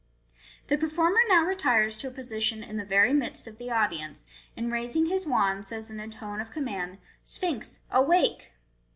The 0.65 0.79
performer 0.79 1.19
now 1.29 1.45
retires 1.45 1.95
to 1.97 2.07
a 2.07 2.09
position 2.09 2.63
in 2.63 2.77
the 2.77 2.83
very 2.85 3.13
midst 3.13 3.45
of 3.45 3.59
the 3.59 3.69
audience, 3.69 4.25
and 4.57 4.71
raising 4.71 5.05
his 5.05 5.27
wand, 5.27 5.63
says 5.67 5.91
in 5.91 5.99
a 5.99 6.07
tone 6.09 6.41
of 6.41 6.49
command," 6.49 6.97
Sphinx, 7.23 7.81
awake 7.91 8.51